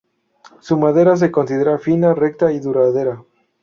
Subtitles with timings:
[0.61, 3.21] Su madera se considera fina, recta y duradera